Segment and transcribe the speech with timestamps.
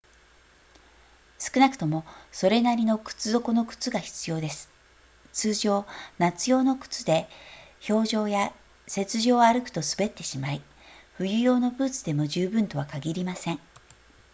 [1.37, 4.67] 少なくともそれなりの靴底の靴が必要です
[5.31, 5.85] 通常
[6.17, 7.29] 夏用の靴で
[7.87, 8.51] 氷上や
[8.87, 10.63] 雪上を歩くと滑ってしまい
[11.17, 13.59] 冬用のブーツでも十分とは限りません